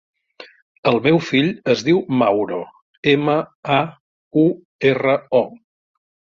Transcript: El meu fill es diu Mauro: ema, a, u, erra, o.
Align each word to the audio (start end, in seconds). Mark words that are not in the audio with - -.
El 0.91 0.95
meu 1.07 1.19
fill 1.25 1.51
es 1.73 1.83
diu 1.89 2.01
Mauro: 2.23 2.59
ema, 3.13 3.37
a, 3.77 3.79
u, 4.47 4.49
erra, 4.95 5.19
o. 5.45 5.47